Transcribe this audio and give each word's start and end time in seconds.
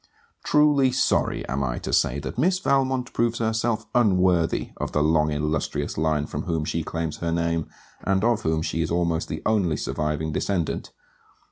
Truly 0.43 0.91
sorry 0.91 1.47
am 1.47 1.63
I 1.63 1.77
to 1.77 1.93
say 1.93 2.17
that 2.21 2.35
Miss 2.39 2.57
Valmont 2.57 3.13
proves 3.13 3.37
herself 3.37 3.85
unworthy 3.93 4.71
of 4.77 4.93
the 4.93 5.03
long 5.03 5.31
illustrious 5.31 5.95
line 5.95 6.25
from 6.25 6.41
whom 6.45 6.65
she 6.65 6.81
claims 6.81 7.17
her 7.17 7.31
name, 7.31 7.69
and 8.03 8.23
of 8.23 8.41
whom 8.41 8.63
she 8.63 8.81
is 8.81 8.89
almost 8.89 9.27
the 9.27 9.43
only 9.45 9.77
surviving 9.77 10.31
descendant. 10.31 10.89